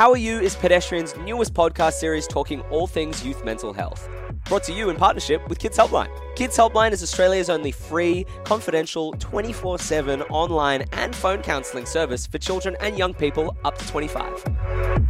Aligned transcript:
How 0.00 0.12
Are 0.12 0.16
You 0.16 0.40
is 0.40 0.56
Pedestrian's 0.56 1.14
newest 1.18 1.52
podcast 1.52 1.92
series 1.92 2.26
talking 2.26 2.62
all 2.70 2.86
things 2.86 3.22
youth 3.22 3.44
mental 3.44 3.74
health. 3.74 4.08
Brought 4.46 4.64
to 4.64 4.72
you 4.72 4.88
in 4.88 4.96
partnership 4.96 5.46
with 5.46 5.58
Kids 5.58 5.76
Helpline. 5.76 6.08
Kids 6.36 6.56
Helpline 6.56 6.92
is 6.92 7.02
Australia's 7.02 7.50
only 7.50 7.70
free, 7.70 8.24
confidential, 8.44 9.12
24 9.18 9.78
7 9.78 10.22
online 10.22 10.86
and 10.94 11.14
phone 11.14 11.42
counselling 11.42 11.84
service 11.84 12.26
for 12.26 12.38
children 12.38 12.78
and 12.80 12.96
young 12.96 13.12
people 13.12 13.54
up 13.62 13.76
to 13.76 13.86
25. 13.88 15.09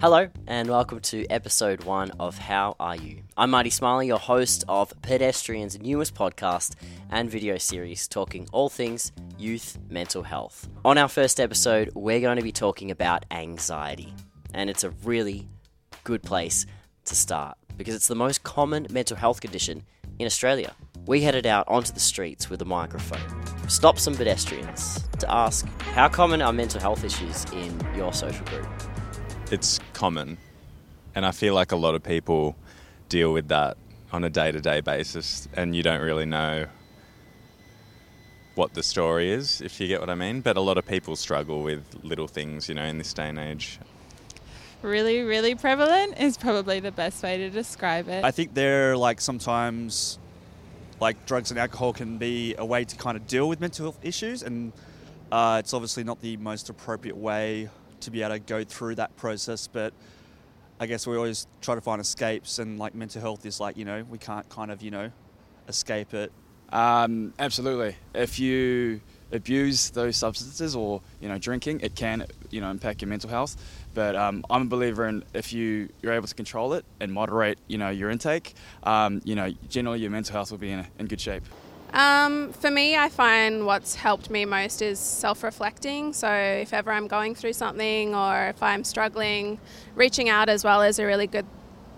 Hello, 0.00 0.28
and 0.46 0.70
welcome 0.70 1.00
to 1.00 1.26
episode 1.26 1.82
one 1.82 2.12
of 2.20 2.38
How 2.38 2.76
Are 2.78 2.94
You? 2.94 3.22
I'm 3.36 3.50
Marty 3.50 3.70
Smiley, 3.70 4.06
your 4.06 4.20
host 4.20 4.62
of 4.68 4.92
Pedestrian's 5.02 5.80
newest 5.80 6.14
podcast 6.14 6.76
and 7.10 7.28
video 7.28 7.58
series 7.58 8.06
talking 8.06 8.46
all 8.52 8.68
things 8.68 9.10
youth 9.36 9.76
mental 9.90 10.22
health. 10.22 10.68
On 10.84 10.98
our 10.98 11.08
first 11.08 11.40
episode, 11.40 11.90
we're 11.96 12.20
going 12.20 12.36
to 12.36 12.44
be 12.44 12.52
talking 12.52 12.92
about 12.92 13.24
anxiety, 13.32 14.14
and 14.54 14.70
it's 14.70 14.84
a 14.84 14.90
really 15.02 15.48
good 16.04 16.22
place 16.22 16.64
to 17.06 17.16
start 17.16 17.58
because 17.76 17.96
it's 17.96 18.06
the 18.06 18.14
most 18.14 18.44
common 18.44 18.86
mental 18.90 19.16
health 19.16 19.40
condition 19.40 19.82
in 20.20 20.26
Australia. 20.26 20.76
We 21.08 21.22
headed 21.22 21.44
out 21.44 21.66
onto 21.66 21.92
the 21.92 21.98
streets 21.98 22.48
with 22.48 22.62
a 22.62 22.64
microphone, 22.64 23.68
stopped 23.68 23.98
some 23.98 24.14
pedestrians 24.14 25.08
to 25.18 25.28
ask 25.28 25.66
how 25.80 26.08
common 26.08 26.40
are 26.40 26.52
mental 26.52 26.80
health 26.80 27.02
issues 27.02 27.46
in 27.46 27.76
your 27.96 28.12
social 28.12 28.46
group? 28.46 28.68
It's 29.52 29.80
common. 29.92 30.38
And 31.14 31.26
I 31.26 31.32
feel 31.32 31.54
like 31.54 31.72
a 31.72 31.76
lot 31.76 31.94
of 31.94 32.02
people 32.02 32.56
deal 33.08 33.32
with 33.32 33.48
that 33.48 33.76
on 34.12 34.24
a 34.24 34.30
day 34.30 34.52
to 34.52 34.60
day 34.60 34.80
basis, 34.80 35.48
and 35.54 35.74
you 35.74 35.82
don't 35.82 36.00
really 36.00 36.26
know 36.26 36.66
what 38.54 38.74
the 38.74 38.82
story 38.82 39.30
is, 39.30 39.60
if 39.60 39.80
you 39.80 39.86
get 39.86 40.00
what 40.00 40.10
I 40.10 40.14
mean. 40.14 40.40
But 40.40 40.56
a 40.56 40.60
lot 40.60 40.78
of 40.78 40.86
people 40.86 41.16
struggle 41.16 41.62
with 41.62 41.84
little 42.02 42.28
things, 42.28 42.68
you 42.68 42.74
know, 42.74 42.84
in 42.84 42.98
this 42.98 43.12
day 43.12 43.28
and 43.28 43.38
age. 43.38 43.78
Really, 44.82 45.22
really 45.22 45.54
prevalent 45.54 46.20
is 46.20 46.36
probably 46.36 46.80
the 46.80 46.92
best 46.92 47.22
way 47.22 47.36
to 47.38 47.50
describe 47.50 48.08
it. 48.08 48.24
I 48.24 48.30
think 48.30 48.54
they're 48.54 48.96
like 48.96 49.20
sometimes 49.20 50.18
like 51.00 51.26
drugs 51.26 51.50
and 51.50 51.58
alcohol 51.58 51.92
can 51.92 52.18
be 52.18 52.54
a 52.58 52.64
way 52.64 52.84
to 52.84 52.96
kind 52.96 53.16
of 53.16 53.26
deal 53.26 53.48
with 53.48 53.60
mental 53.60 53.86
health 53.86 53.98
issues, 54.02 54.42
and 54.42 54.72
uh, 55.30 55.56
it's 55.60 55.74
obviously 55.74 56.04
not 56.04 56.20
the 56.20 56.36
most 56.38 56.70
appropriate 56.70 57.16
way 57.16 57.68
to 58.00 58.10
be 58.10 58.22
able 58.22 58.34
to 58.34 58.38
go 58.38 58.64
through 58.64 58.96
that 58.96 59.16
process. 59.16 59.66
But 59.66 59.92
I 60.80 60.86
guess 60.86 61.06
we 61.06 61.16
always 61.16 61.46
try 61.60 61.74
to 61.74 61.80
find 61.80 62.00
escapes, 62.00 62.58
and 62.58 62.78
like 62.78 62.94
mental 62.94 63.20
health 63.20 63.44
is 63.46 63.60
like 63.60 63.76
you 63.76 63.84
know 63.84 64.04
we 64.08 64.18
can't 64.18 64.48
kind 64.48 64.70
of 64.70 64.82
you 64.82 64.90
know 64.90 65.10
escape 65.68 66.14
it. 66.14 66.32
Um, 66.70 67.32
absolutely. 67.38 67.96
If 68.14 68.38
you 68.38 69.00
abuse 69.30 69.90
those 69.90 70.16
substances 70.16 70.74
or 70.74 71.02
you 71.20 71.28
know 71.28 71.38
drinking, 71.38 71.80
it 71.80 71.94
can 71.94 72.26
you 72.50 72.60
know 72.60 72.70
impact 72.70 73.02
your 73.02 73.08
mental 73.08 73.30
health. 73.30 73.56
But 73.94 74.16
um, 74.16 74.44
I'm 74.50 74.62
a 74.62 74.66
believer 74.66 75.06
in 75.06 75.24
if 75.34 75.52
you 75.52 75.88
you're 76.02 76.12
able 76.12 76.28
to 76.28 76.34
control 76.34 76.74
it 76.74 76.84
and 77.00 77.12
moderate 77.12 77.58
you 77.68 77.78
know 77.78 77.90
your 77.90 78.10
intake, 78.10 78.54
um, 78.82 79.20
you 79.24 79.34
know 79.34 79.50
generally 79.68 80.00
your 80.00 80.10
mental 80.10 80.32
health 80.32 80.50
will 80.50 80.58
be 80.58 80.70
in, 80.70 80.86
in 80.98 81.06
good 81.06 81.20
shape. 81.20 81.44
Um, 81.92 82.52
for 82.52 82.70
me, 82.70 82.96
I 82.96 83.08
find 83.08 83.64
what's 83.64 83.94
helped 83.94 84.28
me 84.30 84.44
most 84.44 84.82
is 84.82 84.98
self 84.98 85.42
reflecting. 85.42 86.12
So, 86.12 86.30
if 86.30 86.72
ever 86.72 86.92
I'm 86.92 87.08
going 87.08 87.34
through 87.34 87.54
something 87.54 88.14
or 88.14 88.48
if 88.48 88.62
I'm 88.62 88.84
struggling, 88.84 89.58
reaching 89.94 90.28
out 90.28 90.48
as 90.48 90.64
well 90.64 90.82
is 90.82 90.98
a 90.98 91.06
really 91.06 91.26
good 91.26 91.46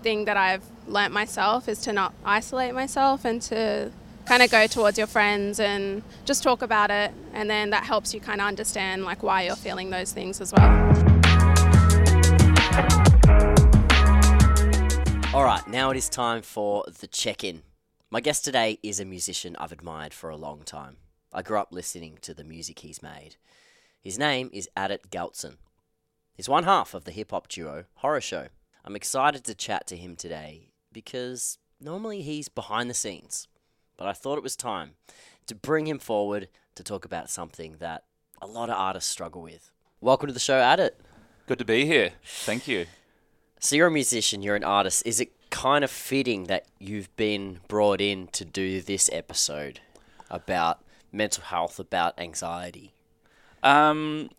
thing 0.02 0.26
that 0.26 0.36
I've 0.36 0.64
learnt 0.86 1.12
myself 1.12 1.68
is 1.68 1.80
to 1.80 1.92
not 1.92 2.14
isolate 2.24 2.74
myself 2.74 3.24
and 3.24 3.42
to 3.42 3.92
kind 4.26 4.42
of 4.42 4.50
go 4.50 4.66
towards 4.66 4.96
your 4.96 5.06
friends 5.06 5.58
and 5.58 6.02
just 6.24 6.42
talk 6.42 6.62
about 6.62 6.90
it. 6.90 7.12
And 7.32 7.50
then 7.50 7.70
that 7.70 7.84
helps 7.84 8.14
you 8.14 8.20
kind 8.20 8.40
of 8.40 8.46
understand 8.46 9.04
like 9.04 9.22
why 9.22 9.42
you're 9.42 9.56
feeling 9.56 9.90
those 9.90 10.12
things 10.12 10.40
as 10.40 10.52
well. 10.52 10.70
All 15.32 15.44
right, 15.44 15.66
now 15.68 15.90
it 15.90 15.96
is 15.96 16.08
time 16.08 16.42
for 16.42 16.84
the 17.00 17.06
check 17.06 17.44
in. 17.44 17.62
My 18.12 18.20
guest 18.20 18.44
today 18.44 18.80
is 18.82 18.98
a 18.98 19.04
musician 19.04 19.54
I've 19.60 19.70
admired 19.70 20.12
for 20.12 20.30
a 20.30 20.36
long 20.36 20.62
time. 20.64 20.96
I 21.32 21.42
grew 21.42 21.60
up 21.60 21.68
listening 21.70 22.18
to 22.22 22.34
the 22.34 22.42
music 22.42 22.80
he's 22.80 23.04
made. 23.04 23.36
His 24.00 24.18
name 24.18 24.50
is 24.52 24.68
Adit 24.76 25.12
Gauchan. 25.12 25.58
He's 26.34 26.48
one 26.48 26.64
half 26.64 26.92
of 26.92 27.04
the 27.04 27.12
hip 27.12 27.30
hop 27.30 27.46
duo 27.46 27.84
Horror 27.94 28.20
Show. 28.20 28.48
I'm 28.84 28.96
excited 28.96 29.44
to 29.44 29.54
chat 29.54 29.86
to 29.86 29.96
him 29.96 30.16
today 30.16 30.72
because 30.92 31.58
normally 31.80 32.22
he's 32.22 32.48
behind 32.48 32.90
the 32.90 32.94
scenes, 32.94 33.46
but 33.96 34.08
I 34.08 34.12
thought 34.12 34.38
it 34.38 34.42
was 34.42 34.56
time 34.56 34.94
to 35.46 35.54
bring 35.54 35.86
him 35.86 36.00
forward 36.00 36.48
to 36.74 36.82
talk 36.82 37.04
about 37.04 37.30
something 37.30 37.76
that 37.78 38.06
a 38.42 38.46
lot 38.48 38.70
of 38.70 38.76
artists 38.76 39.08
struggle 39.08 39.42
with. 39.42 39.70
Welcome 40.00 40.26
to 40.26 40.32
the 40.32 40.40
show, 40.40 40.58
Adit. 40.58 41.00
Good 41.46 41.60
to 41.60 41.64
be 41.64 41.86
here. 41.86 42.14
Thank 42.24 42.66
you. 42.66 42.86
So 43.60 43.76
you're 43.76 43.86
a 43.86 43.92
musician, 43.92 44.42
you're 44.42 44.56
an 44.56 44.64
artist. 44.64 45.06
Is 45.06 45.20
it 45.20 45.30
kind 45.60 45.84
of 45.84 45.90
fitting 45.90 46.44
that 46.44 46.64
you've 46.78 47.14
been 47.16 47.58
brought 47.68 48.00
in 48.00 48.26
to 48.28 48.44
do 48.44 48.80
this 48.80 49.10
episode 49.12 49.80
about 50.30 50.80
mental 51.12 51.44
health, 51.44 51.78
about 51.78 52.18
anxiety? 52.18 52.92
Um, 53.62 54.30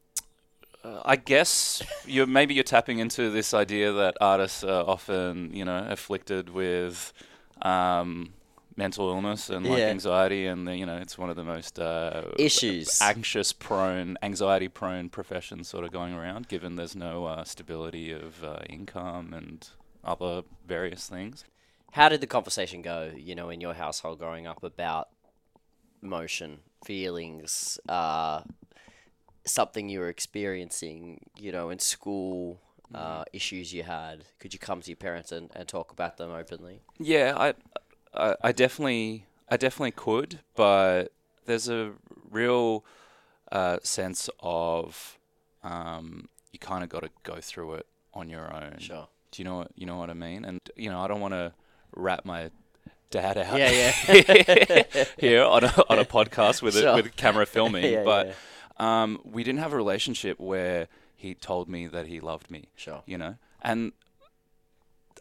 I 0.84 1.16
guess 1.16 1.84
you're 2.08 2.26
maybe 2.26 2.56
you're 2.56 2.64
tapping 2.64 2.98
into 2.98 3.30
this 3.30 3.54
idea 3.54 3.92
that 3.92 4.18
artists 4.20 4.64
are 4.64 4.84
often, 4.88 5.54
you 5.54 5.64
know, 5.64 5.86
afflicted 5.88 6.50
with 6.50 7.14
um, 7.62 8.34
mental 8.76 9.10
illness 9.10 9.50
and 9.52 9.64
like 9.68 9.80
Yeah. 9.82 9.90
anxiety, 9.90 10.48
and 10.48 10.68
the, 10.68 10.76
you 10.76 10.88
know, 10.88 10.98
it's 10.98 11.20
one 11.20 11.30
of 11.30 11.36
the 11.36 11.44
most 11.44 11.78
uh, 11.80 12.24
Issues. 12.40 13.00
anxious 13.00 13.54
prone, 13.54 14.18
anxiety 14.24 14.70
prone 14.70 15.10
professions 15.10 15.68
sort 15.68 15.86
of 15.86 15.92
going 15.92 16.16
around. 16.16 16.48
Given 16.48 16.78
there's 16.78 16.96
no 16.96 17.26
uh, 17.26 17.44
stability 17.44 18.12
of 18.12 18.44
uh, 18.44 18.62
income 18.68 19.34
and 19.36 19.70
other 20.04 20.44
various 20.66 21.08
things. 21.08 21.46
How 21.92 22.10
did 22.10 22.22
the 22.22 22.28
conversation 22.28 22.82
go, 22.82 23.12
you 23.16 23.36
know, 23.36 23.50
in 23.50 23.60
your 23.60 23.74
household 23.74 24.20
growing 24.20 24.48
up 24.48 24.64
about 24.64 25.10
emotion, 26.02 26.60
feelings, 26.86 27.80
uh, 27.90 28.42
something 29.46 29.90
you 29.90 30.00
were 30.00 30.10
experiencing, 30.10 31.20
you 31.38 31.52
know, 31.52 31.70
in 31.70 31.80
school, 31.80 32.60
uh, 32.96 33.24
issues 33.34 33.74
you 33.74 33.84
had? 33.84 34.24
Could 34.40 34.54
you 34.54 34.60
come 34.60 34.82
to 34.82 34.90
your 34.90 34.98
parents 34.98 35.32
and, 35.32 35.50
and 35.56 35.68
talk 35.68 35.92
about 35.92 36.18
them 36.18 36.32
openly? 36.32 36.82
Yeah, 36.98 37.36
I, 37.38 37.54
I, 38.14 38.36
I 38.42 38.52
definitely, 38.52 39.26
I 39.50 39.58
definitely 39.58 39.92
could, 39.92 40.40
but 40.56 41.12
there's 41.46 41.68
a 41.68 41.92
real 42.30 42.86
uh, 43.52 43.78
sense 43.84 44.30
of 44.40 45.18
um, 45.64 46.30
you 46.52 46.60
kind 46.60 46.84
of 46.84 46.90
got 46.90 47.04
to 47.04 47.10
go 47.24 47.38
through 47.42 47.74
it 47.76 47.86
on 48.14 48.30
your 48.30 48.54
own. 48.54 48.78
Sure. 48.80 49.08
Do 49.32 49.42
you 49.42 49.46
know 49.46 49.58
what 49.58 49.72
you 49.76 49.86
know 49.86 49.98
what 49.98 50.10
I 50.10 50.14
mean? 50.14 50.46
And 50.46 50.60
you 50.76 50.90
know, 50.90 51.00
I 51.02 51.08
don't 51.08 51.22
want 51.22 51.34
to 51.34 51.54
wrap 51.96 52.26
my 52.26 52.50
dad 53.10 53.38
out. 53.38 53.58
Yeah, 53.58 53.72
yeah. 54.08 55.04
here 55.18 55.44
on 55.44 55.64
a 55.64 55.74
on 55.90 56.00
a 56.00 56.06
podcast 56.06 56.62
with 56.62 56.76
Sure. 56.78 56.90
a, 56.90 56.96
with 56.96 57.16
camera 57.16 57.46
filming, 57.56 57.86
Yeah, 57.92 58.04
but 58.04 58.36
um, 58.78 59.20
we 59.24 59.44
didn't 59.44 59.60
have 59.60 59.74
a 59.74 59.78
relationship 59.78 60.40
where 60.40 60.88
he 61.16 61.34
told 61.36 61.70
me 61.70 61.88
that 61.88 62.08
he 62.08 62.20
loved 62.20 62.50
me. 62.52 62.70
Sure. 62.76 63.04
You 63.06 63.18
know, 63.18 63.36
and 63.62 63.92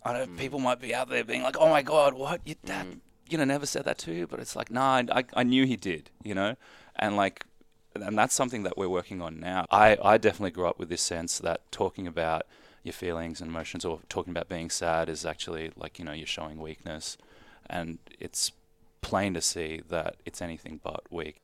I 0.04 0.12
know 0.14 0.26
Mm. 0.26 0.38
people 0.38 0.58
might 0.60 0.80
be 0.80 0.94
out 0.94 1.08
there 1.08 1.24
being 1.24 1.42
like, 1.42 1.56
"Oh 1.58 1.68
my 1.68 1.82
God, 1.82 2.14
what? 2.14 2.40
Your 2.46 2.56
dad, 2.64 3.00
you 3.28 3.36
know, 3.38 3.44
never 3.44 3.66
said 3.66 3.84
that 3.84 3.98
to 3.98 4.12
you." 4.12 4.26
But 4.26 4.40
it's 4.40 4.56
like, 4.56 4.70
nah, 4.70 4.96
I, 4.96 5.04
I, 5.20 5.24
I 5.34 5.42
knew 5.42 5.66
he 5.66 5.76
did. 5.76 6.10
You 6.24 6.34
know, 6.34 6.56
and 6.96 7.16
like, 7.16 7.44
and 7.94 8.16
that's 8.18 8.34
something 8.34 8.62
that 8.62 8.78
we're 8.78 8.88
working 8.88 9.20
on 9.20 9.38
now. 9.40 9.66
I, 9.70 9.98
I 10.02 10.16
definitely 10.18 10.52
grew 10.52 10.66
up 10.66 10.78
with 10.78 10.88
this 10.88 11.02
sense 11.02 11.38
that 11.40 11.60
talking 11.70 12.06
about 12.06 12.42
your 12.82 12.92
feelings 12.92 13.40
and 13.40 13.50
emotions, 13.50 13.84
or 13.84 14.00
talking 14.08 14.30
about 14.30 14.48
being 14.48 14.70
sad, 14.70 15.08
is 15.08 15.24
actually 15.24 15.72
like 15.76 15.98
you 15.98 16.04
know 16.04 16.12
you're 16.12 16.26
showing 16.26 16.58
weakness, 16.60 17.16
and 17.68 17.98
it's 18.18 18.52
plain 19.00 19.34
to 19.34 19.40
see 19.40 19.82
that 19.88 20.16
it's 20.24 20.42
anything 20.42 20.80
but 20.82 21.02
weak. 21.10 21.40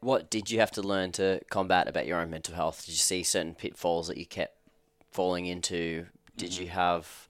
What 0.00 0.30
did 0.30 0.50
you 0.50 0.58
have 0.58 0.72
to 0.72 0.82
learn 0.82 1.12
to 1.12 1.40
combat 1.48 1.88
about 1.88 2.06
your 2.06 2.18
own 2.18 2.30
mental 2.30 2.54
health? 2.54 2.84
Did 2.84 2.92
you 2.92 2.98
see 2.98 3.22
certain 3.22 3.54
pitfalls 3.54 4.08
that 4.08 4.16
you 4.16 4.26
kept 4.26 4.58
falling 5.12 5.46
into? 5.46 6.06
Did 6.36 6.58
you 6.58 6.68
have 6.68 7.28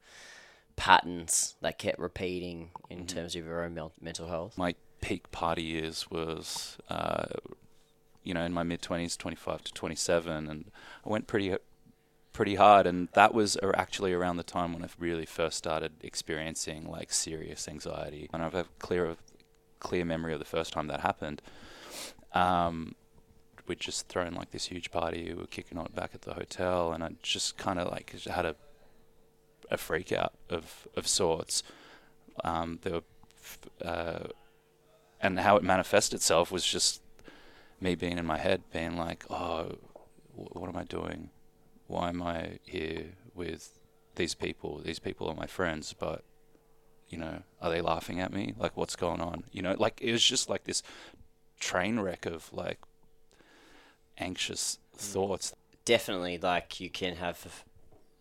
patterns 0.77 1.55
that 1.61 1.79
kept 1.79 1.99
repeating 1.99 2.71
in 2.89 3.07
terms 3.07 3.37
of 3.37 3.45
your 3.45 3.63
own 3.63 3.75
mel- 3.75 3.93
mental 4.01 4.29
health? 4.29 4.57
my 4.57 4.75
peak 5.03 5.31
party 5.33 5.63
years 5.63 6.11
was, 6.11 6.79
uh, 6.89 7.27
you 8.23 8.33
know, 8.33 8.43
in 8.45 8.53
my 8.53 8.63
mid 8.63 8.81
twenties, 8.81 9.17
twenty 9.17 9.37
five 9.37 9.63
to 9.65 9.73
twenty 9.75 9.97
seven, 9.97 10.49
and 10.49 10.71
I 11.05 11.11
went 11.11 11.27
pretty, 11.27 11.55
pretty 12.33 12.55
hard, 12.55 12.87
and 12.87 13.09
that 13.13 13.35
was 13.35 13.57
actually 13.75 14.13
around 14.13 14.37
the 14.37 14.43
time 14.43 14.73
when 14.73 14.83
I 14.85 14.89
really 14.99 15.27
first 15.27 15.59
started 15.59 15.93
experiencing 16.03 16.89
like 16.91 17.13
serious 17.13 17.69
anxiety, 17.69 18.29
and 18.33 18.43
I've 18.43 18.55
a 18.55 18.67
clear, 18.79 19.17
clear 19.81 20.05
memory 20.05 20.33
of 20.33 20.39
the 20.39 20.45
first 20.45 20.73
time 20.73 20.87
that 20.89 21.01
happened. 21.01 21.43
Um, 22.33 22.95
we'd 23.67 23.81
just 23.81 24.09
thrown 24.09 24.35
like 24.35 24.51
this 24.51 24.67
huge 24.67 24.91
party, 24.91 25.29
we 25.29 25.35
were 25.35 25.47
kicking 25.47 25.79
on 25.79 25.89
back 25.95 26.11
at 26.15 26.23
the 26.23 26.35
hotel, 26.35 26.93
and 26.93 27.05
I 27.05 27.11
just 27.23 27.57
kind 27.59 27.79
of 27.79 27.91
like 27.91 28.13
had 28.25 28.47
a, 28.47 28.57
a 29.71 29.77
freak 29.77 30.13
out 30.13 30.33
of 30.49 30.89
of 30.97 31.07
sorts. 31.07 31.63
Um, 32.45 32.79
there 32.83 32.95
were 32.95 33.03
uh, 33.85 34.29
and 35.21 35.39
how 35.39 35.57
it 35.57 35.63
manifested 35.63 36.17
itself 36.17 36.51
was 36.51 36.65
just 36.65 37.01
me 37.81 37.95
being 37.95 38.19
in 38.19 38.27
my 38.27 38.39
head, 38.39 38.63
being 38.73 38.97
like, 38.97 39.25
oh, 39.31 39.77
wh- 40.35 40.57
what 40.57 40.69
am 40.69 40.77
I 40.77 40.85
doing? 40.85 41.31
Why 41.93 42.09
am 42.09 42.23
I 42.23 42.59
here 42.65 43.05
with 43.35 43.79
these 44.17 44.35
people? 44.35 44.81
These 44.83 44.99
people 44.99 45.29
are 45.29 45.35
my 45.35 45.47
friends, 45.47 45.95
but 45.99 46.25
you 47.11 47.19
know, 47.19 47.43
are 47.61 47.71
they 47.71 47.83
laughing 47.83 48.19
at 48.19 48.33
me? 48.33 48.55
Like, 48.57 48.79
what's 48.79 48.97
going 48.97 49.21
on? 49.21 49.45
You 49.53 49.61
know, 49.61 49.77
like 49.79 50.01
it 50.01 50.11
was 50.11 50.25
just 50.25 50.49
like 50.49 50.65
this 50.65 50.83
train 51.61 52.01
wreck 52.01 52.25
of 52.25 52.51
like 52.51 52.79
anxious 54.17 54.79
mm. 54.97 54.99
thoughts. 54.99 55.55
Definitely, 55.85 56.39
like 56.39 56.81
you 56.81 56.89
can 56.89 57.17
have, 57.17 57.65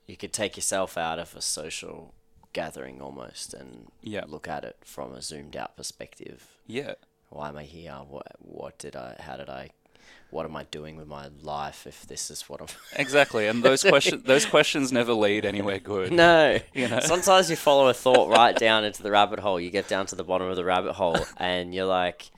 you 0.06 0.18
could 0.18 0.34
take 0.34 0.58
yourself 0.58 0.98
out 0.98 1.18
of 1.18 1.34
a 1.34 1.42
social 1.42 2.14
gathering 2.52 3.02
almost 3.02 3.54
and 3.54 3.90
Yeah. 4.02 4.26
look 4.28 4.50
at 4.50 4.66
it 4.66 4.78
from 4.84 5.14
a 5.14 5.22
zoomed 5.22 5.56
out 5.56 5.78
perspective. 5.78 6.58
Yeah, 6.68 6.96
Why 7.30 7.48
am 7.48 7.56
I 7.56 7.64
here? 7.64 7.94
What 7.94 8.36
what 8.40 8.78
did 8.78 8.98
I? 8.98 9.16
How 9.20 9.38
did 9.38 9.50
I? 9.50 9.70
What 10.32 10.46
am 10.46 10.56
I 10.56 10.64
doing 10.64 10.96
with 10.96 11.08
my 11.08 11.28
life 11.42 11.86
if 11.86 12.08
this 12.08 12.32
is 12.32 12.44
what 12.44 12.62
I'm? 12.62 12.68
exactly. 12.96 13.48
And 13.48 13.62
those 13.64 13.84
questions, 13.84 14.24
those 14.24 14.46
questions 14.46 14.92
never 14.92 15.14
lead 15.14 15.46
anywhere 15.46 15.78
good. 15.78 16.12
No. 16.12 16.58
You 16.74 16.88
know? 16.88 17.02
Sometimes 17.02 17.50
you 17.50 17.58
follow 17.58 17.90
a 17.90 17.94
thought 17.94 18.30
right 18.38 18.56
down 18.56 18.86
into 18.86 19.04
the 19.04 19.12
rabbit 19.12 19.40
hole. 19.40 19.60
You 19.60 19.70
get 19.70 19.90
down 19.90 20.06
to 20.08 20.16
the 20.16 20.24
bottom 20.24 20.48
of 20.48 20.56
the 20.56 20.64
rabbit 20.64 20.94
hole 20.94 21.18
and 21.38 21.76
you're 21.76 21.86
like, 21.86 22.32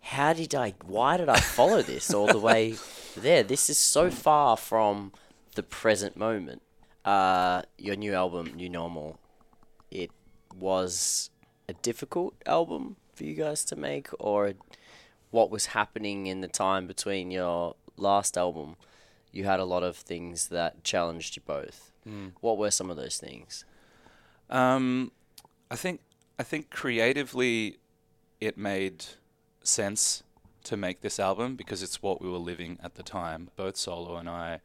how 0.00 0.32
did 0.32 0.54
I, 0.54 0.74
why 0.84 1.16
did 1.16 1.28
I 1.28 1.38
follow 1.38 1.82
this 1.82 2.12
all 2.12 2.26
the 2.26 2.38
way 2.38 2.74
there? 3.16 3.44
This 3.44 3.70
is 3.70 3.78
so 3.78 4.10
far 4.10 4.56
from 4.56 5.12
the 5.54 5.62
present 5.62 6.16
moment. 6.16 6.62
Uh, 7.04 7.62
your 7.78 7.96
new 7.96 8.12
album, 8.12 8.52
New 8.56 8.68
Normal, 8.68 9.18
it 9.90 10.10
was 10.58 11.30
a 11.68 11.74
difficult 11.74 12.34
album 12.44 12.96
for 13.14 13.24
you 13.24 13.34
guys 13.34 13.64
to 13.66 13.76
make 13.76 14.08
or 14.18 14.54
what 15.34 15.50
was 15.50 15.66
happening 15.66 16.28
in 16.28 16.40
the 16.42 16.48
time 16.48 16.86
between 16.86 17.32
your 17.32 17.74
last 17.96 18.38
album? 18.38 18.76
You 19.32 19.42
had 19.44 19.58
a 19.58 19.64
lot 19.64 19.82
of 19.82 19.96
things 19.96 20.46
that 20.48 20.84
challenged 20.84 21.34
you 21.34 21.42
both. 21.44 21.90
What 22.40 22.56
were 22.56 22.70
some 22.70 22.88
of 22.88 22.96
those 22.96 23.16
things? 23.18 23.64
Um, 24.48 25.10
I 25.72 25.76
think 25.76 26.00
I 26.38 26.44
think 26.44 26.70
creatively, 26.70 27.78
it 28.40 28.56
made 28.56 29.04
sense 29.64 30.22
to 30.64 30.76
make 30.76 31.00
this 31.00 31.18
album 31.18 31.56
because 31.56 31.82
it's 31.82 32.00
what 32.00 32.22
we 32.22 32.28
were 32.28 32.38
living 32.38 32.78
at 32.80 32.94
the 32.94 33.02
time. 33.02 33.50
Both 33.56 33.76
Solo 33.76 34.16
and 34.16 34.28
I 34.28 34.60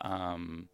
um, 0.00 0.68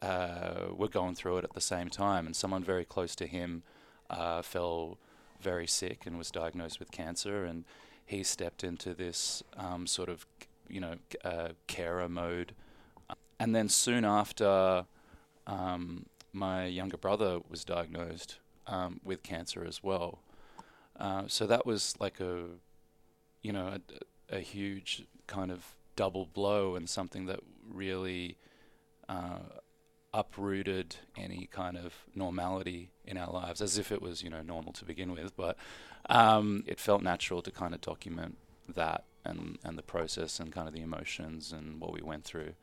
uh, 0.00 0.68
were 0.74 0.88
going 0.88 1.14
through 1.14 1.38
it 1.38 1.44
at 1.44 1.52
the 1.52 1.60
same 1.60 1.90
time, 1.90 2.24
and 2.24 2.34
someone 2.34 2.64
very 2.64 2.86
close 2.86 3.14
to 3.16 3.26
him 3.26 3.62
uh, 4.08 4.40
fell 4.40 4.96
very 5.38 5.66
sick 5.66 6.06
and 6.06 6.16
was 6.16 6.30
diagnosed 6.30 6.78
with 6.78 6.90
cancer, 6.90 7.44
and 7.44 7.64
he 8.10 8.22
stepped 8.22 8.64
into 8.64 8.92
this 8.92 9.42
um, 9.56 9.86
sort 9.86 10.08
of 10.08 10.26
you 10.68 10.80
know 10.80 10.96
uh, 11.24 11.48
carer 11.66 12.08
mode, 12.08 12.54
and 13.38 13.54
then 13.54 13.68
soon 13.68 14.04
after. 14.04 14.86
Um, 15.46 16.06
my 16.32 16.66
younger 16.66 16.96
brother 16.96 17.40
was 17.48 17.64
diagnosed 17.64 18.38
um, 18.66 19.00
with 19.04 19.22
cancer 19.22 19.64
as 19.64 19.82
well. 19.82 20.20
Uh, 20.98 21.24
so 21.26 21.46
that 21.46 21.66
was 21.66 21.94
like 21.98 22.20
a, 22.20 22.44
you 23.42 23.52
know, 23.52 23.78
a, 24.30 24.36
a 24.36 24.40
huge 24.40 25.04
kind 25.26 25.50
of 25.50 25.76
double 25.96 26.26
blow 26.26 26.76
and 26.76 26.88
something 26.88 27.26
that 27.26 27.40
really 27.68 28.36
uh, 29.08 29.38
uprooted 30.12 30.96
any 31.16 31.48
kind 31.50 31.76
of 31.76 31.94
normality 32.14 32.90
in 33.04 33.16
our 33.16 33.30
lives, 33.30 33.60
as 33.60 33.78
if 33.78 33.92
it 33.92 34.02
was, 34.02 34.22
you 34.22 34.30
know, 34.30 34.42
normal 34.42 34.72
to 34.72 34.84
begin 34.84 35.12
with. 35.12 35.36
But 35.36 35.56
um, 36.08 36.64
it 36.66 36.80
felt 36.80 37.02
natural 37.02 37.42
to 37.42 37.50
kind 37.50 37.74
of 37.74 37.80
document 37.80 38.36
that 38.74 39.04
and, 39.24 39.58
and 39.64 39.76
the 39.78 39.82
process 39.82 40.40
and 40.40 40.52
kind 40.52 40.66
of 40.68 40.74
the 40.74 40.80
emotions 40.80 41.52
and 41.52 41.80
what 41.80 41.92
we 41.92 42.00
went 42.02 42.24
through 42.24 42.54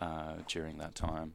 uh, 0.00 0.34
during 0.48 0.78
that 0.78 0.94
time. 0.94 1.34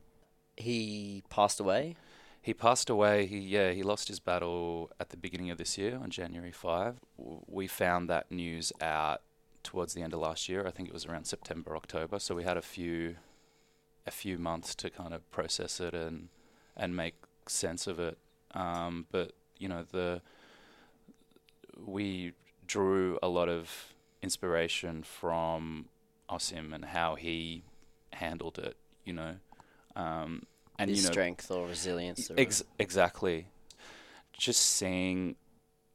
He 0.56 1.24
passed 1.30 1.60
away. 1.60 1.96
He 2.42 2.54
passed 2.54 2.90
away. 2.90 3.26
He 3.26 3.40
yeah, 3.40 3.72
he 3.72 3.84
lost 3.84 4.08
his 4.08 4.20
battle 4.20 4.92
at 5.00 5.10
the 5.10 5.18
beginning 5.18 5.50
of 5.50 5.58
this 5.58 5.78
year 5.78 6.00
on 6.02 6.10
January 6.10 6.52
5. 6.52 7.00
We 7.48 7.68
found 7.68 8.10
that 8.10 8.32
news 8.32 8.72
out 8.82 9.22
towards 9.64 9.94
the 9.94 10.02
end 10.02 10.14
of 10.14 10.20
last 10.20 10.48
year. 10.48 10.66
I 10.66 10.72
think 10.72 10.88
it 10.88 10.94
was 10.94 11.06
around 11.06 11.26
September, 11.26 11.76
October. 11.76 12.20
So 12.20 12.36
we 12.36 12.44
had 12.44 12.58
a 12.58 12.62
few 12.62 13.16
a 14.10 14.12
few 14.12 14.38
months 14.38 14.76
to 14.76 14.90
kind 14.90 15.14
of 15.14 15.30
process 15.32 15.80
it 15.80 15.94
and 15.94 16.30
and 16.76 16.96
make 16.96 17.16
sense 17.48 17.88
of 17.88 18.00
it. 18.00 18.18
Um, 18.54 19.06
but 19.12 19.34
you 19.58 19.70
know 19.70 19.86
the 19.90 20.22
we 21.86 22.34
drew 22.66 23.18
a 23.24 23.28
lot 23.28 23.50
of 23.50 23.94
inspiration 24.22 25.04
from 25.04 25.86
Osim 26.30 26.74
and 26.74 26.86
how 26.86 27.16
he 27.16 27.64
handled 28.14 28.58
it. 28.60 28.76
You 29.06 29.14
know. 29.14 29.36
Um, 29.96 30.44
and 30.80 30.90
His 30.90 31.02
you 31.02 31.08
know, 31.08 31.12
strength 31.12 31.52
or 31.52 31.68
resilience. 31.68 32.32
Or 32.32 32.36
Ex- 32.38 32.64
exactly. 32.80 33.48
Just 34.34 34.62
seeing 34.62 35.36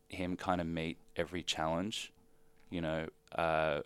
him 0.08 0.37
kind 0.37 0.60
of 0.60 0.67
meet 0.67 0.99
every 1.17 1.43
challenge, 1.43 2.12
you 2.70 2.82
know, 2.82 3.08
uh, 3.34 3.81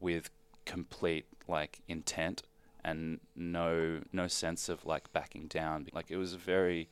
with 0.00 0.30
complete 0.64 1.26
like 1.46 1.80
intent 1.88 2.42
and 2.84 3.20
no 3.36 4.00
no 4.12 4.26
sense 4.26 4.68
of 4.68 4.84
like 4.84 5.12
backing 5.12 5.46
down. 5.46 5.86
Like 5.92 6.10
it 6.10 6.16
was 6.16 6.34
a 6.34 6.38
very 6.38 6.88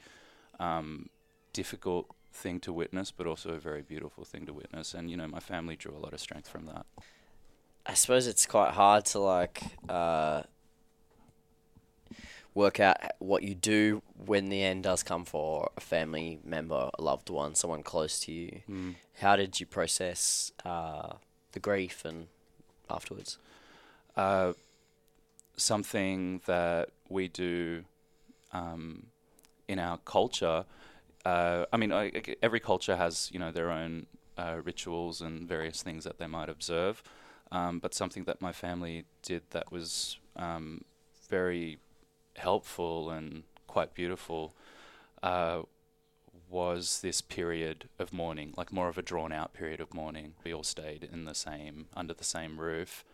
um, 0.58 1.08
difficult 1.52 2.08
thing 2.32 2.60
to 2.60 2.72
witness, 2.72 3.10
but 3.10 3.26
also 3.26 3.50
a 3.50 3.58
very 3.58 3.82
beautiful 3.82 4.24
thing 4.24 4.46
to 4.46 4.52
witness. 4.52 4.94
And 4.94 5.10
you 5.10 5.16
know, 5.16 5.28
my 5.28 5.40
family 5.40 5.76
drew 5.76 5.96
a 5.96 5.98
lot 5.98 6.12
of 6.12 6.20
strength 6.20 6.48
from 6.48 6.66
that. 6.66 6.86
I 7.86 7.94
suppose 7.94 8.26
it's 8.26 8.46
quite 8.46 8.72
hard 8.72 9.06
to 9.06 9.18
like 9.18 9.62
uh, 9.88 10.42
work 12.54 12.80
out 12.80 12.96
what 13.18 13.42
you 13.42 13.54
do 13.54 14.02
when 14.26 14.50
the 14.50 14.62
end 14.62 14.82
does 14.82 15.02
come 15.02 15.24
for 15.24 15.70
a 15.76 15.80
family 15.80 16.38
member, 16.44 16.90
a 16.98 17.02
loved 17.02 17.30
one, 17.30 17.54
someone 17.54 17.82
close 17.82 18.20
to 18.20 18.32
you. 18.32 18.60
Mm. 18.68 18.94
How 19.20 19.36
did 19.36 19.58
you 19.58 19.66
process 19.66 20.52
uh, 20.64 21.14
the 21.52 21.60
grief 21.60 22.04
and 22.04 22.26
afterwards? 22.90 23.38
uh, 24.18 24.52
something 25.58 26.40
that 26.46 26.90
we 27.08 27.28
do 27.28 27.84
um, 28.52 29.06
in 29.66 29.78
our 29.78 29.98
culture. 29.98 30.64
Uh, 31.24 31.66
I 31.72 31.76
mean, 31.76 31.92
I, 31.92 32.12
every 32.42 32.60
culture 32.60 32.96
has 32.96 33.30
you 33.32 33.38
know 33.38 33.52
their 33.52 33.70
own 33.70 34.06
uh, 34.38 34.58
rituals 34.62 35.20
and 35.20 35.48
various 35.48 35.82
things 35.82 36.04
that 36.04 36.18
they 36.18 36.26
might 36.26 36.48
observe. 36.48 37.02
Um, 37.50 37.78
but 37.78 37.94
something 37.94 38.24
that 38.24 38.42
my 38.42 38.52
family 38.52 39.04
did 39.22 39.42
that 39.50 39.72
was 39.72 40.18
um, 40.36 40.84
very 41.28 41.78
helpful 42.36 43.10
and 43.10 43.44
quite 43.66 43.94
beautiful 43.94 44.54
uh, 45.22 45.62
was 46.50 47.00
this 47.00 47.20
period 47.20 47.88
of 47.98 48.12
mourning, 48.12 48.54
like 48.56 48.72
more 48.72 48.88
of 48.88 48.98
a 48.98 49.02
drawn 49.02 49.32
out 49.32 49.54
period 49.54 49.80
of 49.80 49.94
mourning. 49.94 50.34
We 50.44 50.52
all 50.52 50.62
stayed 50.62 51.08
in 51.10 51.24
the 51.24 51.34
same 51.34 51.86
under 51.96 52.14
the 52.14 52.24
same 52.24 52.60
roof 52.60 53.04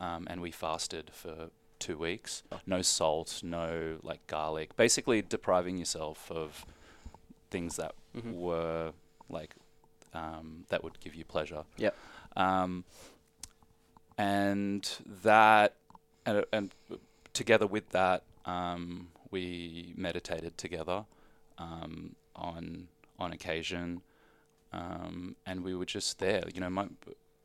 um, 0.00 0.26
and 0.28 0.40
we 0.40 0.50
fasted 0.50 1.10
for 1.12 1.50
two 1.86 1.98
weeks. 1.98 2.42
No 2.66 2.80
salt, 2.82 3.40
no 3.42 3.98
like 4.02 4.26
garlic. 4.26 4.76
Basically, 4.76 5.20
depriving 5.22 5.76
yourself 5.78 6.30
of 6.30 6.64
things 7.50 7.76
that 7.76 7.94
Mhm. 8.16 8.32
were 8.34 8.92
like 9.28 9.54
um, 10.14 10.64
that 10.68 10.82
would 10.84 11.00
give 11.00 11.14
you 11.14 11.24
pleasure. 11.24 11.64
Yep. 11.78 11.94
Um, 12.36 12.84
and 14.18 14.88
that, 15.22 15.74
and, 16.26 16.44
and 16.52 16.70
together 17.32 17.66
with 17.66 17.88
that, 17.90 18.22
um, 18.44 19.08
we 19.30 19.94
meditated 19.96 20.58
together 20.58 21.04
um, 21.58 22.14
on 22.36 22.88
on 23.18 23.32
occasion, 23.32 24.02
um, 24.72 25.36
and 25.46 25.62
we 25.64 25.74
were 25.74 25.86
just 25.86 26.18
there. 26.18 26.44
You 26.54 26.60
know, 26.60 26.70
my 26.70 26.88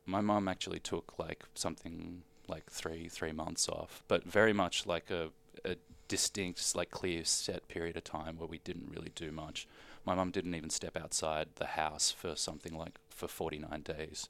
my 0.06 0.20
mom 0.20 0.48
actually 0.48 0.80
took 0.80 1.18
like 1.18 1.44
something 1.54 2.22
like 2.48 2.70
three 2.70 3.08
three 3.08 3.32
months 3.32 3.68
off, 3.68 4.02
but 4.08 4.24
very 4.24 4.52
much 4.52 4.86
like 4.86 5.10
a, 5.10 5.30
a 5.64 5.76
distinct, 6.08 6.74
like 6.74 6.90
clear 6.90 7.24
set 7.24 7.68
period 7.68 7.96
of 7.96 8.04
time 8.04 8.38
where 8.38 8.48
we 8.48 8.58
didn't 8.58 8.90
really 8.90 9.12
do 9.14 9.30
much. 9.30 9.68
My 10.04 10.14
mum 10.14 10.30
didn't 10.30 10.54
even 10.54 10.70
step 10.70 10.96
outside 10.96 11.48
the 11.56 11.66
house 11.66 12.10
for 12.10 12.34
something 12.34 12.76
like 12.76 12.98
for 13.10 13.28
49 13.28 13.82
days. 13.82 14.28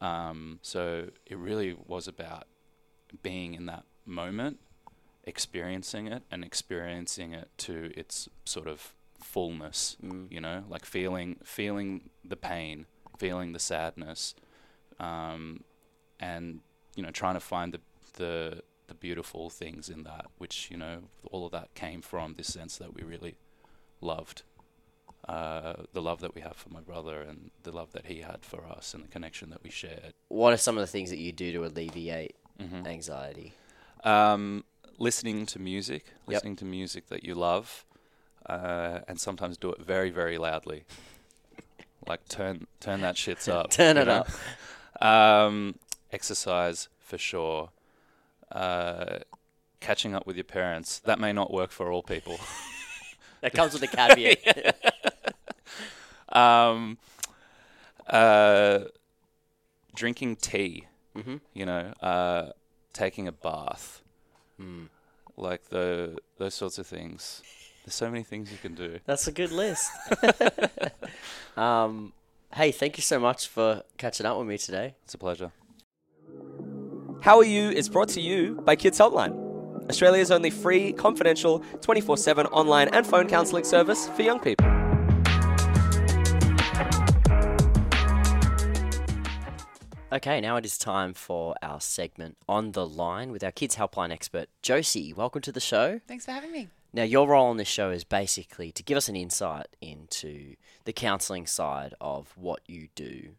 Um, 0.00 0.60
so 0.62 1.08
it 1.26 1.38
really 1.38 1.74
was 1.86 2.06
about 2.06 2.44
being 3.22 3.54
in 3.54 3.66
that 3.66 3.84
moment, 4.04 4.58
experiencing 5.24 6.06
it, 6.06 6.22
and 6.30 6.44
experiencing 6.44 7.32
it 7.32 7.48
to 7.58 7.90
its 7.96 8.28
sort 8.44 8.68
of 8.68 8.92
fullness. 9.22 9.96
Mm. 10.04 10.30
You 10.30 10.40
know, 10.40 10.64
like 10.68 10.84
feeling 10.84 11.36
feeling 11.42 12.10
the 12.24 12.36
pain, 12.36 12.86
feeling 13.18 13.52
the 13.52 13.58
sadness, 13.58 14.34
um, 15.00 15.64
and 16.20 16.60
you 16.98 17.04
know, 17.04 17.12
trying 17.12 17.34
to 17.34 17.40
find 17.40 17.72
the 17.72 17.80
the 18.14 18.62
the 18.88 18.94
beautiful 18.94 19.50
things 19.50 19.88
in 19.88 20.02
that, 20.02 20.26
which 20.38 20.68
you 20.68 20.76
know, 20.76 21.02
all 21.30 21.46
of 21.46 21.52
that 21.52 21.72
came 21.74 22.02
from 22.02 22.34
this 22.34 22.48
sense 22.52 22.76
that 22.78 22.92
we 22.92 23.02
really 23.02 23.36
loved 24.00 24.42
uh, 25.28 25.74
the 25.92 26.02
love 26.02 26.18
that 26.20 26.34
we 26.34 26.40
have 26.40 26.56
for 26.56 26.70
my 26.70 26.80
brother 26.80 27.20
and 27.22 27.50
the 27.62 27.70
love 27.70 27.92
that 27.92 28.06
he 28.06 28.20
had 28.22 28.38
for 28.42 28.64
us 28.66 28.94
and 28.94 29.04
the 29.04 29.08
connection 29.08 29.50
that 29.50 29.62
we 29.62 29.70
shared. 29.70 30.12
What 30.28 30.52
are 30.52 30.56
some 30.56 30.76
of 30.76 30.80
the 30.80 30.86
things 30.88 31.10
that 31.10 31.18
you 31.18 31.30
do 31.30 31.52
to 31.52 31.64
alleviate 31.66 32.34
Mhm. 32.58 32.84
anxiety? 32.86 33.52
Um, 34.02 34.64
listening 34.98 35.46
to 35.46 35.58
music, 35.60 36.06
Yep. 36.06 36.26
listening 36.26 36.56
to 36.56 36.64
music 36.64 37.08
that 37.08 37.22
you 37.22 37.34
love, 37.36 37.84
uh, 38.46 39.00
and 39.06 39.20
sometimes 39.20 39.56
do 39.56 39.70
it 39.70 39.80
very, 39.80 40.10
very 40.10 40.38
loudly. 40.38 40.84
like 42.08 42.26
turn 42.28 42.66
turn 42.80 43.02
that 43.02 43.14
shits 43.14 43.48
up. 43.48 43.70
Turn 43.70 43.96
it 43.98 44.06
know? 44.06 44.24
up. 44.24 44.28
Um, 45.02 45.78
exercise 46.12 46.88
for 46.98 47.18
sure. 47.18 47.70
Uh, 48.50 49.18
catching 49.80 50.14
up 50.14 50.26
with 50.26 50.36
your 50.36 50.44
parents 50.44 50.98
that 51.00 51.18
may 51.20 51.32
not 51.32 51.52
work 51.52 51.70
for 51.70 51.90
all 51.92 52.02
people. 52.02 52.38
That 53.40 53.52
comes 53.52 53.72
with 53.72 53.84
a 53.84 53.86
caveat. 53.86 54.74
um, 56.32 56.98
uh, 58.08 58.80
drinking 59.94 60.36
tea. 60.36 60.86
hmm 61.14 61.36
You 61.54 61.66
know, 61.66 61.92
uh, 62.00 62.50
taking 62.92 63.28
a 63.28 63.32
bath. 63.32 64.02
Mm. 64.60 64.88
like 65.36 65.68
the 65.68 66.18
those 66.38 66.54
sorts 66.54 66.78
of 66.78 66.86
things. 66.88 67.42
There's 67.84 67.94
so 67.94 68.10
many 68.10 68.24
things 68.24 68.50
you 68.50 68.58
can 68.58 68.74
do. 68.74 68.98
That's 69.06 69.28
a 69.28 69.32
good 69.32 69.52
list. 69.52 69.88
um, 71.56 72.12
hey, 72.54 72.72
thank 72.72 72.96
you 72.96 73.02
so 73.02 73.20
much 73.20 73.46
for 73.46 73.84
catching 73.98 74.26
up 74.26 74.36
with 74.36 74.48
me 74.48 74.58
today. 74.58 74.96
It's 75.04 75.14
a 75.14 75.18
pleasure. 75.18 75.52
How 77.20 77.38
Are 77.38 77.44
You 77.44 77.70
is 77.70 77.88
brought 77.88 78.08
to 78.10 78.20
you 78.20 78.54
by 78.64 78.76
Kids 78.76 78.96
Helpline, 78.96 79.34
Australia's 79.90 80.30
only 80.30 80.50
free, 80.50 80.92
confidential, 80.92 81.58
24 81.80 82.16
7 82.16 82.46
online 82.46 82.88
and 82.88 83.04
phone 83.04 83.26
counselling 83.26 83.64
service 83.64 84.08
for 84.10 84.22
young 84.22 84.38
people. 84.38 84.64
Okay, 90.12 90.40
now 90.40 90.56
it 90.56 90.64
is 90.64 90.78
time 90.78 91.12
for 91.12 91.56
our 91.60 91.80
segment 91.80 92.36
on 92.48 92.72
the 92.72 92.86
line 92.86 93.32
with 93.32 93.42
our 93.42 93.52
kids 93.52 93.76
helpline 93.76 94.12
expert, 94.12 94.48
Josie. 94.62 95.12
Welcome 95.12 95.42
to 95.42 95.52
the 95.52 95.60
show. 95.60 96.00
Thanks 96.06 96.24
for 96.24 96.30
having 96.30 96.52
me. 96.52 96.68
Now, 96.92 97.02
your 97.02 97.28
role 97.28 97.48
on 97.48 97.56
this 97.56 97.68
show 97.68 97.90
is 97.90 98.04
basically 98.04 98.70
to 98.72 98.82
give 98.84 98.96
us 98.96 99.08
an 99.08 99.16
insight 99.16 99.66
into 99.80 100.54
the 100.84 100.92
counselling 100.92 101.46
side 101.46 101.94
of 102.00 102.32
what 102.36 102.60
you 102.66 102.88
do. 102.94 103.32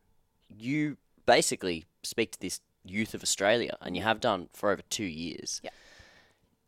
You 0.50 0.98
basically 1.26 1.86
speak 2.04 2.32
to 2.34 2.40
this 2.40 2.60
youth 2.84 3.14
of 3.14 3.24
Australia, 3.24 3.78
and 3.82 3.96
you 3.96 4.04
have 4.04 4.20
done 4.20 4.50
for 4.54 4.72
over 4.72 4.82
two 4.90 5.04
years. 5.06 5.62
Yeah. 5.64 5.72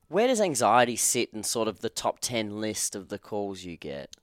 Where 0.08 0.28
does 0.28 0.42
anxiety 0.42 0.98
sit 0.98 1.30
in 1.34 1.44
sort 1.44 1.68
of 1.68 1.80
the 1.80 1.90
top 1.90 2.20
10 2.20 2.60
list 2.60 2.96
of 2.96 3.08
the 3.08 3.18
calls 3.18 3.64
you 3.64 3.78
get? 3.78 4.16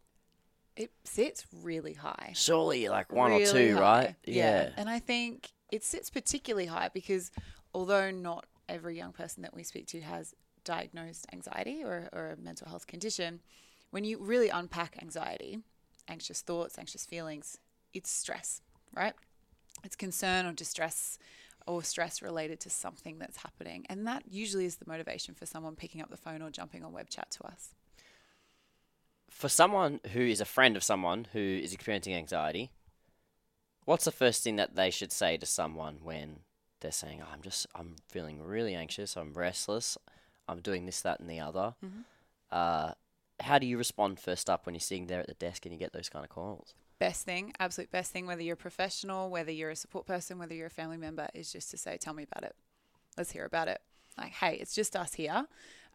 It 0.77 0.93
sits 1.05 1.47
really 1.63 1.95
high. 1.95 2.33
Surely 2.35 2.89
like 2.89 3.11
one 3.11 3.33
or 3.33 3.45
two, 3.47 3.75
high. 3.75 3.81
right? 3.81 4.15
Yeah. 4.25 4.71
And 4.77 4.89
I 4.89 4.99
think 4.99 5.51
it 5.73 5.83
sits 5.83 6.11
particularly 6.11 6.67
high 6.67 6.91
because 6.93 7.31
although 7.75 8.11
not 8.11 8.45
every 8.69 8.97
young 8.97 9.13
person 9.13 9.43
that 9.43 9.55
we 9.55 9.63
speak 9.63 9.87
to 9.89 10.01
has 10.03 10.35
diagnosed 10.63 11.27
anxiety 11.33 11.83
or, 11.83 12.09
or 12.13 12.31
a 12.31 12.37
mental 12.37 12.69
health 12.69 12.87
condition, 12.87 13.41
when 13.91 14.05
you 14.05 14.19
really 14.19 14.51
unpack 14.51 14.99
anxiety, 15.01 15.61
anxious 16.07 16.43
thoughts, 16.43 16.79
anxious 16.79 17.07
feelings, 17.07 17.59
it's 17.95 18.11
stress, 18.11 18.61
right? 18.95 19.15
It's 19.85 19.97
concern 19.97 20.47
or 20.47 20.53
distress 20.53 21.19
or 21.69 21.83
stress 21.83 22.23
related 22.23 22.59
to 22.61 22.71
something 22.71 23.19
that's 23.19 23.37
happening. 23.39 23.85
And 23.91 24.07
that 24.07 24.25
usually 24.31 24.65
is 24.65 24.77
the 24.77 24.87
motivation 24.89 25.35
for 25.35 25.45
someone 25.45 25.77
picking 25.77 26.01
up 26.01 26.09
the 26.09 26.17
phone 26.17 26.41
or 26.41 26.51
jumping 26.51 26.83
on 26.83 26.93
web 26.93 27.11
chat 27.11 27.31
to 27.33 27.45
us. 27.45 27.75
For 29.29 29.49
someone 29.51 30.01
who 30.13 30.21
is 30.21 30.41
a 30.41 30.47
friend 30.47 30.77
of 30.77 30.83
someone 30.83 31.29
who 31.33 31.39
is 31.39 31.75
experiencing 31.75 32.15
anxiety, 32.15 32.71
what's 33.85 34.07
the 34.07 34.11
first 34.11 34.43
thing 34.43 34.57
that 34.57 34.75
they 34.77 34.91
should 34.91 35.13
say 35.13 35.37
to 35.37 35.47
someone 35.47 35.99
when 36.03 36.41
they're 36.81 36.91
saying, 36.91 37.21
oh, 37.23 37.29
"I'm 37.33 37.43
just, 37.43 37.67
I'm 37.75 37.97
feeling 38.09 38.43
really 38.43 38.75
anxious, 38.75 39.17
I'm 39.17 39.35
restless, 39.35 39.99
I'm 40.49 40.61
doing 40.61 40.87
this, 40.87 41.03
that, 41.03 41.21
and 41.21 41.29
the 41.29 41.41
other"? 41.41 41.75
Mhm. 41.85 42.05
Uh, 42.51 42.95
how 43.41 43.59
do 43.59 43.67
you 43.67 43.77
respond 43.77 44.19
first 44.19 44.49
up 44.49 44.65
when 44.65 44.75
you're 44.75 44.81
sitting 44.81 45.07
there 45.07 45.21
at 45.21 45.27
the 45.27 45.35
desk 45.35 45.67
and 45.67 45.73
you 45.73 45.79
get 45.79 45.93
those 45.93 46.09
kind 46.09 46.25
of 46.25 46.31
calls? 46.31 46.75
Best 46.99 47.25
thing, 47.25 47.53
absolute 47.59 47.91
best 47.91 48.13
thing, 48.13 48.27
whether 48.27 48.43
you're 48.43 48.55
a 48.55 48.57
professional, 48.57 49.31
whether 49.31 49.51
you're 49.51 49.71
a 49.71 49.77
support 49.77 50.07
person, 50.07 50.39
whether 50.39 50.55
you're 50.55 50.67
a 50.67 50.71
family 50.71 50.97
member, 50.97 51.29
is 51.35 51.53
just 51.53 51.71
to 51.71 51.79
say, 51.79 51.97
tell 51.97 52.15
me 52.15 52.27
about 52.31 52.45
it. 52.45 52.57
Let's 53.17 53.33
hear 53.33 53.45
about 53.45 53.69
it. 53.69 53.81
Like, 54.17 54.33
hey, 54.33 54.57
it's 54.61 54.75
just 54.75 54.97
us 54.97 55.15
here. 55.15 55.47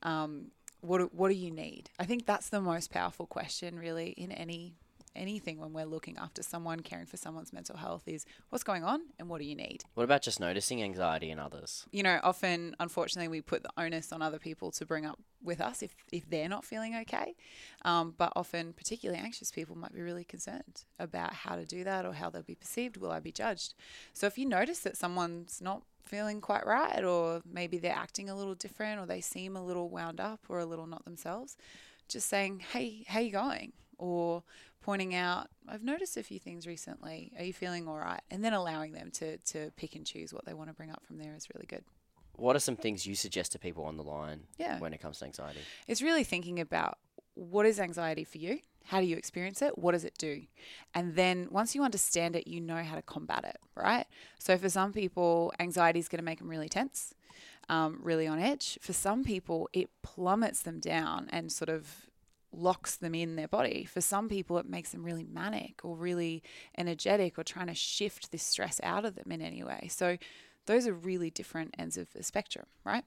Um, 0.02 0.52
what, 0.82 1.14
what 1.14 1.30
do 1.30 1.36
you 1.36 1.52
need? 1.52 1.90
I 2.00 2.06
think 2.06 2.26
that's 2.26 2.50
the 2.50 2.62
most 2.62 2.92
powerful 2.92 3.26
question, 3.26 3.80
really, 3.80 4.10
in 4.10 4.32
any 4.32 4.76
anything 5.16 5.60
when 5.60 5.74
we're 5.74 5.86
looking 5.86 6.18
after 6.18 6.44
someone, 6.44 6.82
caring 6.82 7.06
for 7.06 7.18
someone's 7.18 7.54
mental 7.54 7.78
health 7.78 8.04
is 8.08 8.26
what's 8.50 8.64
going 8.64 8.84
on 8.84 9.02
and 9.20 9.30
what 9.30 9.40
do 9.40 9.46
you 9.46 9.56
need? 9.56 9.84
What 9.94 10.04
about 10.04 10.22
just 10.22 10.40
noticing 10.40 10.82
anxiety 10.82 11.30
in 11.30 11.40
others? 11.40 11.86
you 11.92 12.04
know, 12.04 12.20
often, 12.24 12.76
unfortunately, 12.80 13.28
we 13.28 13.42
put 13.42 13.64
the 13.64 13.70
onus 13.78 14.12
on 14.12 14.22
other 14.22 14.40
people 14.40 14.72
to 14.72 14.86
bring 14.86 15.06
up 15.06 15.20
with 15.44 15.62
us 15.62 15.82
if, 15.82 15.96
if 16.12 16.30
they're 16.30 16.50
not 16.50 16.66
feeling 16.66 16.96
okay. 16.96 17.36
Um, 17.84 18.14
but 18.18 18.32
often, 18.36 18.74
particularly 18.74 19.22
anxious 19.22 19.52
people 19.52 19.76
might 19.78 19.94
be 19.94 20.02
really 20.02 20.24
concerned 20.24 20.86
about 21.00 21.34
how 21.34 21.56
to 21.56 21.66
do 21.66 21.84
that 21.84 22.06
or 22.06 22.14
how 22.14 22.30
they'll 22.30 22.44
be 22.44 22.56
perceived. 22.56 22.98
Will 22.98 23.12
I 23.12 23.20
be 23.20 23.32
judged? 23.32 23.74
So 24.14 24.28
if 24.28 24.38
you 24.38 24.46
notice 24.46 24.80
that 24.80 24.98
someone's 24.98 25.62
not 25.62 25.84
feeling 26.06 26.42
quite 26.42 26.66
right, 26.66 27.04
or 27.04 27.42
maybe 27.50 27.78
they're 27.78 27.96
acting 27.96 28.30
a 28.30 28.36
little 28.36 28.56
different, 28.56 29.00
or 29.00 29.06
they 29.06 29.22
seem 29.22 29.56
a 29.56 29.64
little 29.64 29.90
wound 29.90 30.20
up 30.20 30.42
or 30.50 30.60
a 30.60 30.66
little 30.66 30.88
not 30.88 31.06
themselves, 31.06 31.58
just 32.08 32.28
saying, 32.28 32.60
"Hey, 32.60 33.06
how 33.08 33.20
you 33.20 33.32
going?" 33.32 33.74
or 33.98 34.44
pointing 34.84 35.16
out, 35.16 35.50
"I've 35.68 35.84
noticed 35.84 36.18
a 36.18 36.24
few 36.24 36.40
things 36.40 36.68
recently. 36.68 37.32
Are 37.38 37.44
you 37.44 37.54
feeling 37.54 37.88
all 37.88 37.98
right?" 37.98 38.22
And 38.30 38.44
then 38.44 38.54
allowing 38.54 38.92
them 38.94 39.10
to 39.12 39.38
to 39.38 39.72
pick 39.76 39.96
and 39.96 40.06
choose 40.06 40.34
what 40.34 40.46
they 40.46 40.54
want 40.54 40.70
to 40.70 40.74
bring 40.74 40.92
up 40.92 41.04
from 41.06 41.18
there 41.18 41.34
is 41.36 41.48
really 41.54 41.66
good. 41.66 41.84
What 42.36 42.56
are 42.56 42.60
some 42.60 42.76
things 42.76 43.06
you 43.06 43.16
suggest 43.16 43.52
to 43.54 43.60
people 43.60 43.86
on 43.86 43.96
the 43.98 44.04
line 44.04 44.48
Yeah. 44.58 44.80
when 44.80 44.94
it 44.94 45.00
comes 45.00 45.20
to 45.20 45.26
anxiety? 45.26 45.60
It's 45.88 46.02
really 46.02 46.24
thinking 46.24 46.60
about 46.60 46.98
what 47.36 47.66
is 47.66 47.80
anxiety 47.80 48.24
for 48.24 48.38
you? 48.40 48.60
How 48.86 49.00
do 49.00 49.06
you 49.06 49.16
experience 49.16 49.62
it? 49.62 49.78
What 49.78 49.92
does 49.94 50.04
it 50.04 50.18
do? 50.18 50.46
And 50.94 51.16
then 51.16 51.48
once 51.52 51.74
you 51.76 51.84
understand 51.84 52.36
it, 52.36 52.48
you 52.48 52.60
know 52.60 52.84
how 52.84 52.96
to 52.96 53.02
combat 53.02 53.44
it, 53.46 53.58
right? 53.76 54.06
So 54.40 54.58
for 54.58 54.70
some 54.70 54.92
people, 54.92 55.54
anxiety 55.60 56.00
is 56.00 56.10
going 56.10 56.20
to 56.20 56.24
make 56.26 56.40
them 56.40 56.50
really 56.50 56.68
tense, 56.70 57.14
um, 57.70 58.00
really 58.04 58.28
on 58.28 58.40
edge. 58.40 58.78
For 58.82 58.94
some 58.94 59.24
people, 59.24 59.70
it 59.72 59.90
plummets 60.02 60.62
them 60.64 60.80
down 60.80 61.30
and 61.32 61.52
sort 61.52 61.70
of 61.70 62.08
locks 62.54 62.96
them 62.96 63.16
in 63.16 63.36
their 63.36 63.48
body. 63.48 63.86
For 63.86 64.02
some 64.02 64.30
people, 64.30 64.58
it 64.58 64.66
makes 64.66 64.92
them 64.92 65.04
really 65.04 65.24
manic 65.24 65.82
or 65.84 65.96
really 65.96 66.44
energetic 66.78 67.38
or 67.38 67.44
trying 67.44 67.68
to 67.68 67.74
shift 67.74 68.32
this 68.32 68.44
stress 68.44 68.80
out 68.84 69.06
of 69.06 69.16
them 69.16 69.32
in 69.32 69.42
any 69.42 69.64
way. 69.64 69.88
So 69.90 70.18
those 70.66 70.88
are 70.88 70.94
really 70.94 71.30
different 71.30 71.76
ends 71.78 71.98
of 71.98 72.12
the 72.14 72.24
spectrum, 72.24 72.66
right? 72.84 73.04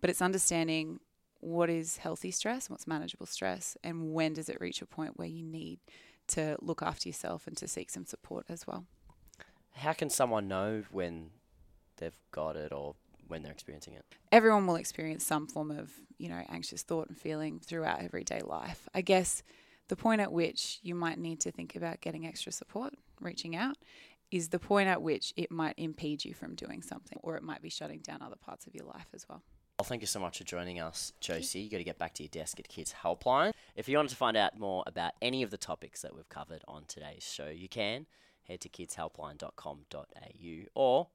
But 0.00 0.10
it's 0.10 0.22
understanding 0.22 1.00
what 1.40 1.70
is 1.70 1.98
healthy 1.98 2.30
stress, 2.30 2.68
what's 2.68 2.86
manageable 2.86 3.26
stress, 3.26 3.76
and 3.84 4.12
when 4.12 4.34
does 4.34 4.48
it 4.48 4.60
reach 4.60 4.82
a 4.82 4.86
point 4.86 5.18
where 5.18 5.28
you 5.28 5.42
need 5.42 5.78
to 6.28 6.56
look 6.60 6.82
after 6.82 7.08
yourself 7.08 7.46
and 7.46 7.56
to 7.56 7.66
seek 7.66 7.90
some 7.90 8.04
support 8.04 8.46
as 8.48 8.66
well. 8.66 8.84
How 9.72 9.92
can 9.92 10.10
someone 10.10 10.48
know 10.48 10.84
when 10.90 11.30
they've 11.96 12.18
got 12.30 12.56
it 12.56 12.72
or 12.72 12.94
when 13.28 13.42
they're 13.42 13.52
experiencing 13.52 13.94
it? 13.94 14.04
Everyone 14.32 14.66
will 14.66 14.76
experience 14.76 15.24
some 15.24 15.46
form 15.46 15.70
of, 15.70 15.92
you 16.18 16.28
know, 16.28 16.42
anxious 16.48 16.82
thought 16.82 17.08
and 17.08 17.16
feeling 17.16 17.60
throughout 17.60 18.02
everyday 18.02 18.40
life. 18.40 18.88
I 18.94 19.00
guess 19.00 19.42
the 19.88 19.96
point 19.96 20.20
at 20.20 20.32
which 20.32 20.80
you 20.82 20.94
might 20.94 21.18
need 21.18 21.40
to 21.40 21.50
think 21.50 21.76
about 21.76 22.00
getting 22.00 22.26
extra 22.26 22.52
support, 22.52 22.94
reaching 23.20 23.56
out, 23.56 23.76
is 24.30 24.48
the 24.48 24.58
point 24.58 24.88
at 24.88 25.00
which 25.00 25.32
it 25.36 25.50
might 25.50 25.74
impede 25.78 26.24
you 26.24 26.34
from 26.34 26.54
doing 26.54 26.82
something 26.82 27.18
or 27.22 27.36
it 27.36 27.42
might 27.42 27.62
be 27.62 27.70
shutting 27.70 28.00
down 28.00 28.20
other 28.20 28.36
parts 28.36 28.66
of 28.66 28.74
your 28.74 28.84
life 28.84 29.06
as 29.14 29.26
well. 29.28 29.42
Well, 29.78 29.86
thank 29.86 30.02
you 30.02 30.08
so 30.08 30.18
much 30.18 30.38
for 30.38 30.44
joining 30.44 30.80
us, 30.80 31.12
Josie. 31.20 31.60
You 31.60 31.70
got 31.70 31.78
to 31.78 31.84
get 31.84 31.98
back 31.98 32.12
to 32.14 32.24
your 32.24 32.30
desk 32.30 32.58
at 32.58 32.68
Kids 32.68 32.94
Helpline. 33.04 33.52
If 33.76 33.88
you 33.88 33.96
wanted 33.96 34.10
to 34.10 34.16
find 34.16 34.36
out 34.36 34.58
more 34.58 34.82
about 34.86 35.12
any 35.22 35.44
of 35.44 35.50
the 35.50 35.56
topics 35.56 36.02
that 36.02 36.14
we've 36.14 36.28
covered 36.28 36.62
on 36.66 36.82
today's 36.88 37.22
show, 37.22 37.48
you 37.48 37.68
can 37.68 38.06
head 38.42 38.60
to 38.62 38.68
kidshelpline.com.au 38.68 40.64
or 40.74 41.06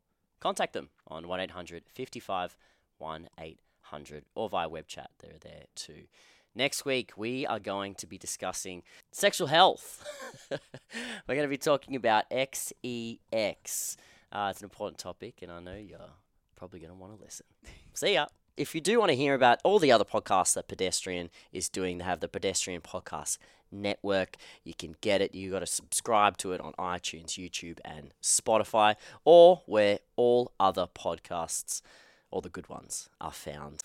contact 0.43 0.73
them 0.73 0.89
on 1.07 1.27
1 1.27 1.39
800 1.39 1.83
55 1.87 2.57
1800 2.97 4.25
or 4.35 4.49
via 4.49 4.67
web 4.67 4.87
chat. 4.87 5.09
They're 5.19 5.39
there 5.41 5.63
too. 5.73 6.03
Next 6.53 6.85
week, 6.85 7.13
we 7.17 7.47
are 7.47 7.59
going 7.59 7.95
to 7.95 8.05
be 8.05 8.17
discussing 8.17 8.83
sexual 9.11 9.47
health. 9.47 10.05
We're 10.51 11.35
going 11.35 11.41
to 11.41 11.47
be 11.47 11.57
talking 11.57 11.95
about 11.95 12.29
XEX. 12.29 13.95
Uh, 14.31 14.49
it's 14.51 14.59
an 14.59 14.65
important 14.65 14.99
topic, 14.99 15.39
and 15.41 15.51
I 15.51 15.59
know 15.61 15.75
you're 15.75 15.99
probably 16.55 16.79
going 16.79 16.91
to 16.91 16.99
want 16.99 17.17
to 17.17 17.23
listen. 17.23 17.47
See 17.93 18.13
ya. 18.13 18.27
If 18.55 18.75
you 18.75 18.81
do 18.81 18.99
want 18.99 19.09
to 19.09 19.15
hear 19.15 19.33
about 19.33 19.59
all 19.63 19.79
the 19.79 19.91
other 19.91 20.03
podcasts 20.03 20.53
that 20.53 20.67
Pedestrian 20.67 21.31
is 21.51 21.69
doing, 21.69 21.97
they 21.97 22.03
have 22.03 22.19
the 22.19 22.27
Pedestrian 22.27 22.81
Podcast 22.81 23.39
Network. 23.71 24.35
You 24.63 24.75
can 24.75 24.95
get 25.01 25.21
it. 25.21 25.33
You 25.33 25.49
got 25.49 25.61
to 25.61 25.65
subscribe 25.65 26.37
to 26.37 26.51
it 26.51 26.61
on 26.61 26.73
iTunes, 26.73 27.31
YouTube, 27.31 27.79
and 27.83 28.13
Spotify, 28.21 28.95
or 29.25 29.63
where 29.65 29.99
all 30.15 30.51
other 30.59 30.85
podcasts, 30.85 31.81
all 32.29 32.41
the 32.41 32.49
good 32.49 32.69
ones, 32.69 33.09
are 33.19 33.31
found. 33.31 33.81